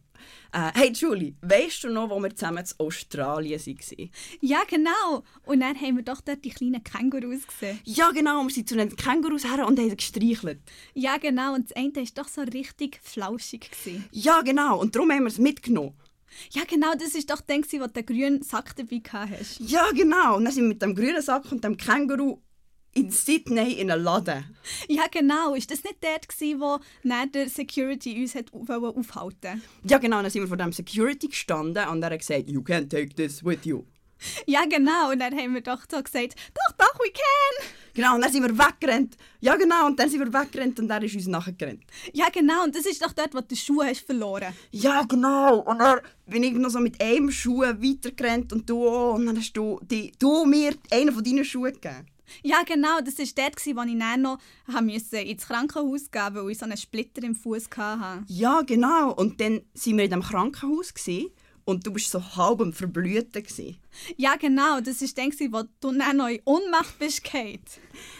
[0.55, 4.11] Uh, hey Julie, weißt du noch, wo wir zusammen in Australien waren?
[4.41, 5.23] Ja, genau.
[5.43, 7.79] Und dann haben wir doch dort die kleinen Kängurus gesehen.
[7.85, 8.43] Ja, genau.
[8.43, 10.59] Wir sind zu den Kängurus her und haben gestreichelt.
[10.93, 11.55] Ja, genau.
[11.55, 13.71] Und das eine war doch so richtig flauschig.
[13.71, 14.05] Gewesen.
[14.11, 14.79] Ja, genau.
[14.79, 15.95] Und darum haben wir es mitgenommen.
[16.51, 19.01] Ja, genau, das war doch der, wo du den grünen Sack dabei
[19.31, 19.59] hast.
[19.59, 20.37] Ja, genau.
[20.37, 22.41] Und dann sind wir mit dem grünen Sack und dem Känguru
[22.97, 24.43] in Sydney in einem Laden.
[24.87, 25.53] Ja, genau.
[25.53, 30.21] Ist das nicht dort, gewesen, wo der Security uns hat aufhalten Ja, genau.
[30.21, 33.43] Dann sind wir vor dem Security gestanden und er hat gesagt, «You can take this
[33.43, 33.83] with you.»
[34.47, 35.11] Ja, genau.
[35.11, 38.43] Und dann haben wir doch so gesagt, «Doch, doch, we can!» Genau, und dann sind
[38.43, 39.15] wir weggerannt.
[39.41, 39.85] Ja, genau.
[39.85, 41.83] Und dann sind wir weggerannt und er ist uns nachgerannt.
[42.13, 42.63] Ja, genau.
[42.63, 45.59] Und das ist doch dort, wo du die Schuhe hast verloren Ja, genau.
[45.59, 49.15] Und dann bin ich noch so mit einem Schuh weitergerannt und du auch.
[49.15, 52.07] Und dann hast du, die, du mir einen von deinen Schuhen gegeben.
[52.43, 52.99] Ja, genau.
[53.01, 54.39] Das war dort, wo ich dann noch
[54.81, 58.23] musste ins Krankenhaus gehen musste, weil ich so einen Splitter im Fuß hatte.
[58.27, 59.13] Ja, genau.
[59.13, 60.93] Und dann waren wir in diesem Krankenhaus
[61.67, 63.43] und du warst so halb am Verblüten.
[64.15, 64.79] Ja, genau.
[64.79, 67.59] Das war dann, wo du dann noch in Ohnmacht bist, Kate.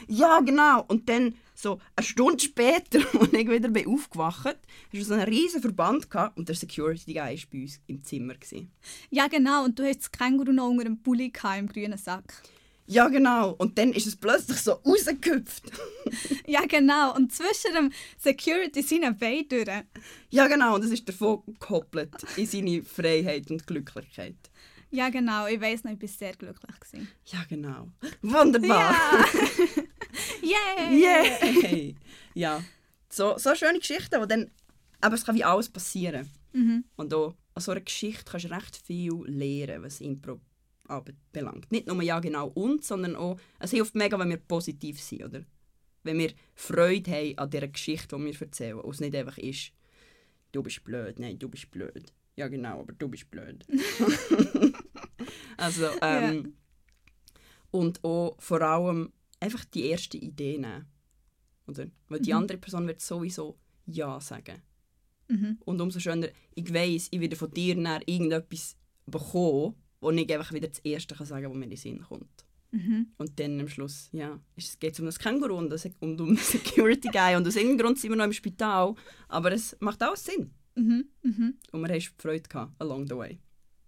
[0.10, 0.84] Ja, genau.
[0.90, 4.54] Und dann so eine Stunde später, als ich wieder bin aufgewacht bin,
[4.92, 8.04] hast du so einen riesen Verband gehabt und der Security Guy war bei uns im
[8.04, 8.36] Zimmer.
[9.10, 9.64] Ja, genau.
[9.64, 12.44] Und du hast das Känguru noch unter dem Pulli im grünen Sack.
[12.90, 13.52] Ja, genau.
[13.52, 15.64] Und dann ist es plötzlich so rausgehüpft.
[16.48, 17.16] ja, genau.
[17.16, 19.68] Und zwischen dem Security seinen Beinen durch.
[20.30, 20.76] Ja, genau.
[20.76, 24.38] Und es ist davon gekoppelt in seine Freiheit und Glücklichkeit.
[24.90, 25.48] Ja, genau.
[25.48, 26.80] Ich weiß noch, ich war sehr glücklich.
[26.80, 27.10] Gewesen.
[27.26, 27.90] Ja, genau.
[28.22, 28.94] Wunderbar.
[28.94, 29.26] Ja.
[30.88, 31.02] Yay!
[31.02, 31.96] Yay!
[32.34, 32.64] Ja.
[33.10, 34.50] So, so schöne Geschichten, wo dann...
[35.02, 36.30] Aber es kann wie alles passieren.
[36.54, 36.86] Mhm.
[36.96, 40.40] Und auch an so einer Geschichte kannst du recht viel lernen, was Impro
[40.90, 41.72] Arbeit belangt.
[41.72, 45.44] Nicht nur ja genau uns, sondern auch, es hilft mega, wenn wir positiv sind, oder?
[46.04, 48.80] Wenn wir Freude haben an dieser Geschichte, die wir erzählen.
[48.80, 49.72] Und es nicht einfach ist,
[50.52, 52.14] du bist blöd, nein, du bist blöd.
[52.36, 53.66] Ja genau, aber du bist blöd.
[55.58, 56.52] also, ähm, ja.
[57.72, 60.86] Und auch vor allem einfach die erste Idee nehmen.
[61.68, 61.88] Oder?
[62.08, 62.38] Weil die mhm.
[62.40, 64.62] andere Person wird sowieso Ja sagen.
[65.28, 65.58] Mhm.
[65.66, 70.68] Und umso schöner, ich weiß, ich werde von dir irgendetwas bekommen, wo ich einfach wieder
[70.68, 72.46] das Erste kann sagen kann, was mir in den Sinn kommt.
[72.72, 73.08] Mhm.
[73.18, 74.40] Und dann am Schluss ja,
[74.80, 77.36] geht es um das Känguru und, das, und um den Security Guy.
[77.36, 78.96] und aus irgendeinem Grund sind wir noch im Spital.
[79.30, 80.52] Aber es macht alles Sinn.
[80.76, 81.06] Mhm.
[81.24, 81.58] Mhm.
[81.72, 83.40] Und wir haben Freude gehabt, along the way.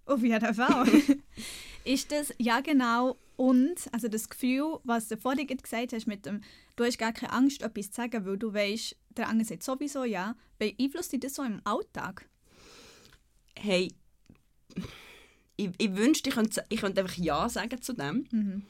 [0.05, 0.87] Auf jeden Fall.
[1.85, 6.41] ist das, ja genau, und also das Gefühl, was du vorhin gesagt hast, mit dem,
[6.75, 10.03] du hast gar keine Angst, etwas zu sagen, weil du weißt, der andere sagt sowieso
[10.03, 12.27] ja, beeinflusst dich das so im Alltag?
[13.57, 13.93] Hey,
[15.59, 18.25] ich, ich wünschte, ich könnte, ich könnte einfach Ja sagen zu dem.
[18.31, 18.63] Mhm.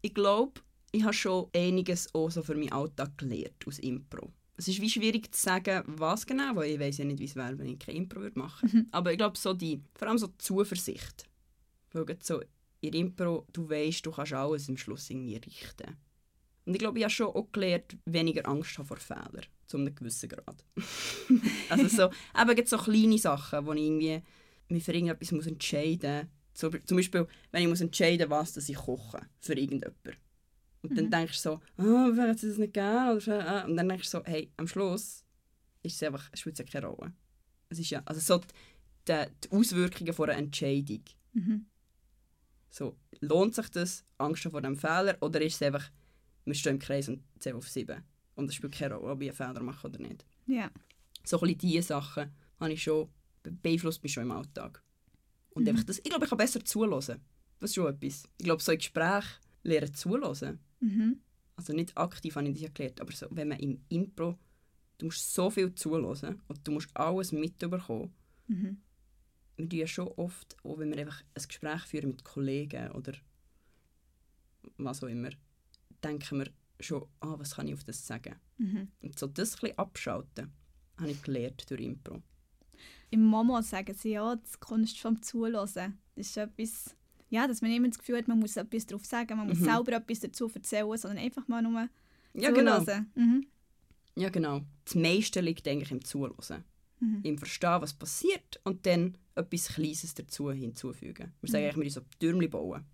[0.00, 0.60] Ich glaube,
[0.92, 4.32] ich habe schon einiges auch so für meinen Alltag gelernt aus Impro.
[4.56, 7.36] Es ist wie schwierig zu sagen, was genau, weil ich weiß ja nicht, wie es
[7.36, 8.84] wäre, wenn ich kein Impro würde machen würde.
[8.84, 8.88] Mhm.
[8.92, 11.28] Aber ich glaube, so die, vor allem so die Zuversicht.
[11.92, 12.40] Weil so
[12.80, 15.96] in Impro, du weißt, du kannst alles am Schluss irgendwie richten.
[16.64, 19.94] Und ich glaube, ich habe schon auch gelernt, weniger Angst haben vor Fehlern, zu einem
[19.94, 20.64] gewissen Grad.
[21.68, 24.22] also so, eben so kleine Sachen, wo ich irgendwie
[24.68, 26.35] mich für irgendetwas muss entscheiden muss.
[26.56, 30.16] Zum Beispiel, wenn ich muss entscheiden muss, was dass ich koche für irgendjemanden.
[30.82, 30.96] Und mhm.
[30.96, 33.16] dann denkst du so, oh, wäre das nicht gern?
[33.16, 35.24] Oder, und dann denkst du so, hey, am Schluss
[35.82, 37.12] ist es einfach, es spielt ja keine Rolle.
[37.68, 38.40] Es ist ja, also so
[39.06, 41.02] die, die Auswirkungen von einer Entscheidung.
[41.32, 41.66] Mhm.
[42.70, 45.90] So, lohnt sich das, Angst vor dem Fehler, oder ist es einfach,
[46.44, 48.02] wir stehen im Kreis und zählen auf sieben?
[48.34, 50.24] Und es spielt keine Rolle, ob ich einen Fehler mache oder nicht.
[50.46, 50.70] Ja.
[51.24, 53.08] So ein diese Sachen habe ich schon,
[53.42, 54.82] beeinflusst mich schon im Alltag.
[55.56, 55.70] Und mhm.
[55.70, 57.20] einfach das, ich glaube, ich kann besser zuhören.
[57.58, 58.24] Das ist schon etwas.
[58.36, 59.24] Ich glaube, so ein Gespräch
[59.62, 60.58] lernen zuhören.
[60.80, 61.20] Mhm.
[61.56, 64.38] Also nicht aktiv habe ich das ja gelernt, aber so, wenn man im Impro,
[64.98, 68.12] du musst so viel zuhören und du musst alles mitbekommen.
[68.48, 68.76] Mhm.
[69.56, 73.14] Wir tun ja schon oft, auch wenn wir einfach ein Gespräch führen mit Kollegen oder
[74.76, 75.30] was auch immer,
[76.04, 78.36] denken wir schon, ah, was kann ich auf das sagen?
[78.58, 78.88] Mhm.
[79.00, 80.52] Und so das ein bisschen abschalten,
[80.98, 82.22] habe ich gelernt durch Impro.
[83.10, 85.54] Im Momo sagen sie ja, die Kunst vom Zuhören.
[85.54, 85.76] Das
[86.14, 86.96] ist etwas,
[87.30, 89.64] ja, dass man immer das Gefühl hat, man muss etwas darauf sagen, man muss mhm.
[89.64, 91.88] selber etwas dazu erzählen, sondern einfach mal nur
[92.36, 92.84] ja, genau.
[93.14, 93.46] Mhm.
[94.14, 94.62] Ja, genau.
[94.84, 96.64] Das meiste liegt eigentlich im Zuhören.
[97.00, 97.20] Mhm.
[97.22, 101.32] Im Verstehen, was passiert und dann etwas Kleines dazu hinzufügen.
[101.40, 101.70] Wir sagen mhm.
[101.70, 102.84] eigentlich, wir so Türmchen bauen.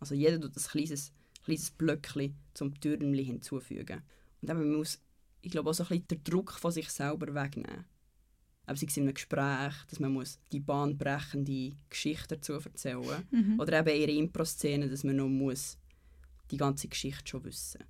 [0.00, 1.12] Also jeder tut ein kleines,
[1.44, 4.02] kleines Blöckchen zum Türmchen hinzufügen.
[4.40, 5.00] Und eben, man muss,
[5.42, 7.84] ich glaube, auch so ein bisschen den Druck von sich selber wegnehmen.
[8.66, 13.16] Aber sei es in einem Gespräch, dass man muss die bahnbrechende Geschichte dazu erzählen muss.
[13.30, 13.60] Mhm.
[13.60, 15.78] Oder eben einer Impro-Szene, dass man noch muss
[16.50, 17.84] die ganze Geschichte schon wissen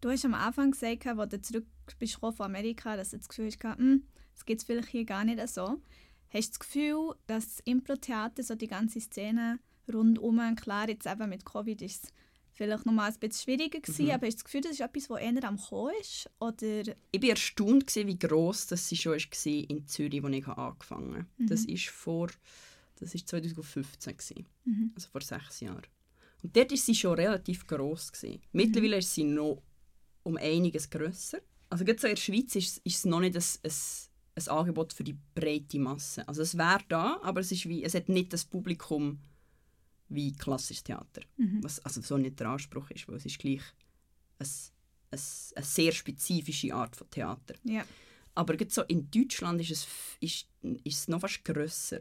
[0.00, 1.66] Du hast am Anfang gesagt, als du zurück
[1.98, 4.02] bist von Amerika, dass du das Gefühl hast, hm,
[4.34, 5.80] das gibt es vielleicht hier gar nicht so.
[6.30, 9.60] Hast du das Gefühl, dass das Impro-Theater, so die ganze Szene
[9.92, 12.12] rundum, klar, jetzt eben mit Covid ist es
[12.52, 14.10] vielleicht noch mal ein bisschen schwieriger gewesen, mhm.
[14.12, 16.30] aber hast du das Gefühl, das ist etwas, das eher am Kommen ist?
[16.38, 16.82] Oder?
[17.10, 21.14] Ich war erstaunt, gewesen, wie gross das sie schon war in Zürich, als ich angefangen
[21.14, 21.26] habe.
[21.38, 21.46] Mhm.
[21.46, 22.28] Das war vor
[23.02, 24.92] das ist 2015, gewesen, mhm.
[24.94, 25.82] also vor sechs Jahren.
[26.42, 28.12] Und dort war sie schon relativ gross.
[28.12, 28.40] Gewesen.
[28.52, 29.62] Mittlerweile ist sie noch
[30.22, 31.40] um einiges grösser.
[31.68, 33.72] Also gerade so in der Schweiz ist, ist es noch nicht ein, ein,
[34.36, 36.26] ein Angebot für die breite Masse.
[36.28, 39.18] Also es wäre da, aber es, ist wie, es hat nicht das Publikum,
[40.14, 41.22] wie klassisches Theater.
[41.36, 41.62] Mhm.
[41.62, 43.62] Was also so nicht der Anspruch ist, weil es ist gleich
[44.38, 44.46] ein,
[45.10, 45.20] ein,
[45.56, 47.54] eine sehr spezifische Art von Theater.
[47.64, 47.84] Ja.
[48.34, 49.86] Aber so in Deutschland ist es,
[50.20, 50.48] ist,
[50.84, 51.98] ist es noch fast grösser.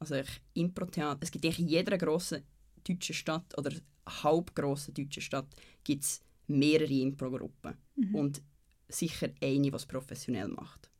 [0.00, 0.20] Also
[0.54, 2.42] Impro-Theater, es gibt in jeder grossen
[2.84, 3.72] deutschen Stadt oder
[4.06, 5.48] halbgrossen deutschen Stadt
[5.84, 7.76] gibt es mehrere Impro-Gruppen.
[7.96, 8.14] Mhm.
[8.14, 8.42] Und
[8.88, 10.90] sicher eine, die es professionell macht.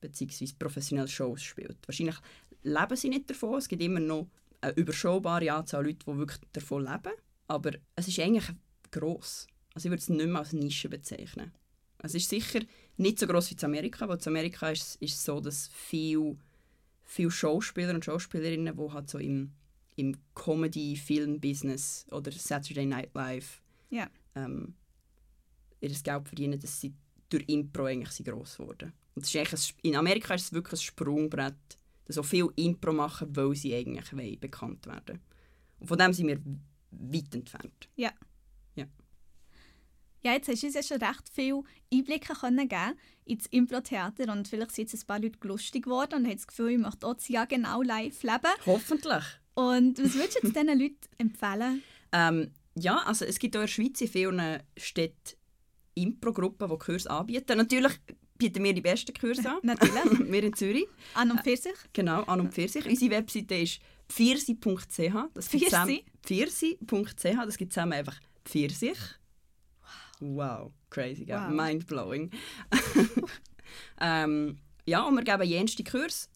[0.00, 1.78] Beziehungsweise professionell Shows spielt.
[1.86, 2.16] Wahrscheinlich
[2.62, 3.58] leben sie nicht davon.
[3.58, 4.28] Es gibt immer noch
[4.60, 7.12] eine überschaubare Anzahl Leute, die wirklich davon leben.
[7.46, 8.50] Aber es ist eigentlich
[8.90, 9.46] gross.
[9.74, 11.52] Also ich würde es nicht mehr als Nische bezeichnen.
[11.98, 12.60] Es ist sicher
[12.96, 16.36] nicht so gross wie in Amerika, weil in Amerika ist es so, dass viele
[17.08, 19.52] viel Schauspieler und Schauspielerinnen, die halt so im,
[19.96, 24.08] im Comedy-Film-Business oder Saturday Night Live Ja.
[24.34, 24.74] ähm,
[25.80, 26.94] ihr Geld verdienen, dass sie
[27.30, 28.92] durch Impro eigentlich sind gross geworden.
[29.14, 33.34] Und ist eigentlich ein, in Amerika ist es wirklich ein Sprungbrett, so viel Impro machen,
[33.36, 35.20] weil sie eigentlich wollen, bekannt werden.
[35.78, 36.40] Und von dem sind wir
[36.90, 37.88] weit entfernt.
[40.22, 44.48] Ja, jetzt hast du uns ja schon recht viel Einblicke können geben ins Impro-Theater und
[44.48, 47.14] vielleicht sind jetzt ein paar Leute lustig geworden und haben das Gefühl, ich möchte auch
[47.14, 48.52] das Jahr genau live leben.
[48.66, 49.24] Hoffentlich.
[49.54, 51.82] Und was würdest du jetzt diesen Leuten empfehlen?
[52.12, 55.36] Ähm, ja, also es gibt auch in der Schweiz in vielen Städten
[55.94, 57.56] Impro-Gruppen, die Kurse anbieten.
[57.56, 57.92] Natürlich
[58.38, 59.58] bieten wir die besten Kurse an.
[59.62, 59.94] Natürlich.
[60.30, 60.86] wir in Zürich.
[61.14, 61.74] An und für sich.
[61.92, 62.86] Genau, an und für sich.
[62.86, 65.12] Unsere Webseite ist pfirsi.ch.
[65.34, 66.04] Das Pfirsi?
[66.22, 67.22] Pfirsi.ch.
[67.22, 68.98] Das gibt zusammen einfach Pfirsich.
[70.20, 71.36] Wow, crazy, gell?
[71.36, 71.50] Wow.
[71.50, 72.30] Mindblowing.
[74.00, 76.28] ähm, ja, und wir geben jenste Kurs,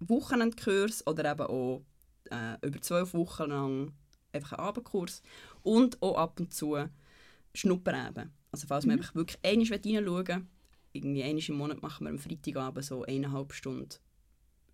[0.00, 1.82] Wochenendkurs oder eben auch
[2.30, 3.92] äh, über zwölf Wochen lang
[4.32, 5.22] einfach einen Abendkurs
[5.62, 6.76] und auch ab und zu
[7.54, 8.30] Schnupperabend.
[8.52, 10.46] Also falls man einfach wirklich einmal reinschauen will,
[10.92, 13.88] irgendwie einmal im Monat machen wir am Freitagabend so eineinhalb Stunden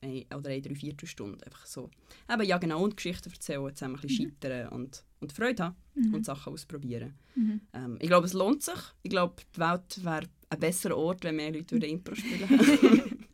[0.00, 1.90] ein, oder eine Dreiviertelstunde einfach so.
[2.31, 6.24] Eben, ja genau, und Geschichten erzählen, zusammen ein bisschen scheitern und, und Freude haben und
[6.24, 7.14] Sachen ausprobieren.
[7.35, 7.61] Mhm.
[7.72, 8.79] Ähm, ich glaube, es lohnt sich.
[9.02, 12.48] Ich glaube, die Welt wäre ein besserer Ort, wenn mehr Leute würden Impro spielen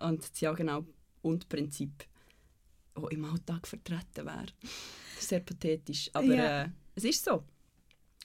[0.00, 0.84] Und das ja genau
[1.22, 2.04] und Prinzip
[2.94, 4.46] auch im Alltag vertreten wäre.
[4.60, 6.62] Das ist sehr pathetisch, aber Ja.
[6.64, 7.44] äh, es ist so.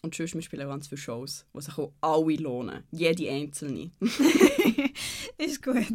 [0.01, 2.83] Und sonst, wir spielen ganz viele Shows, die sich auch alle lohnen.
[2.91, 3.91] Jede einzelne.
[5.37, 5.87] Ist gut.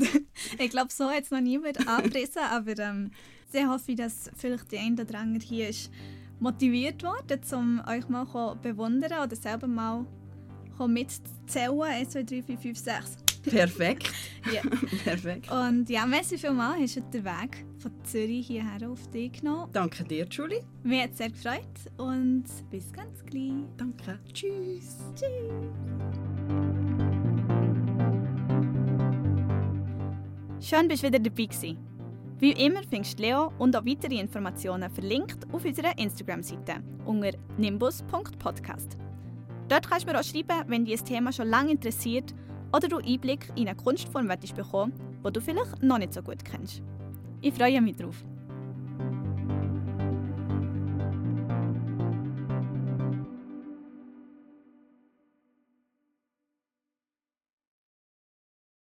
[0.59, 3.11] Ich glaube, so hat es noch niemand angerissen, aber ähm,
[3.51, 5.91] sehr hoffe ich, dass vielleicht die ein oder andere hier ist
[6.41, 10.05] motiviert worden, um euch mal zu bewundern oder selber mal
[10.87, 11.81] mitzuzählen.
[11.81, 13.17] 1, 2, 3, 4, 5, 6.
[13.43, 14.11] Perfekt.
[14.53, 14.63] Ja.
[15.05, 15.51] Perfekt.
[15.51, 19.69] Und ja, merci vielmals, hast du den Weg von Zürich hierher auf dich genommen.
[19.73, 20.63] Danke dir, Julie.
[20.85, 21.63] Mir hat es sehr gefreut
[21.99, 23.53] und bis ganz gleich.
[23.77, 24.21] Danke.
[24.33, 24.99] Tschüss.
[30.61, 31.77] Schön, bist du wieder dabei gewesen.
[32.39, 38.97] Wie immer findest du Leo und auch weitere Informationen verlinkt auf unserer Instagram-Seite unter nimbus.podcast.
[39.69, 42.33] Dort kannst du mir auch schreiben, wenn dich das Thema schon lange interessiert
[42.75, 44.93] oder du Einblick in eine Kunstform bekommen,
[45.27, 46.83] die du vielleicht noch nicht so gut kennst.
[47.45, 48.25] Ich freue mich drauf.